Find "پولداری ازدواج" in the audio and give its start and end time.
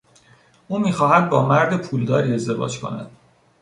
1.87-2.79